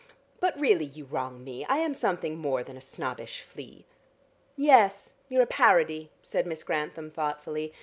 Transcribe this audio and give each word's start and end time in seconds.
But 0.39 0.59
really 0.59 0.85
you 0.85 1.05
wrong 1.05 1.43
me: 1.43 1.63
I 1.65 1.77
am 1.77 1.93
something 1.93 2.35
more 2.35 2.63
than 2.63 2.75
a 2.75 2.81
snobbish 2.81 3.41
flea." 3.43 3.85
"Yes; 4.57 5.13
you're 5.29 5.43
a 5.43 5.45
parody," 5.45 6.09
said 6.23 6.47
Miss 6.47 6.63
Grantham 6.63 7.11
thoughtfully. 7.11 7.71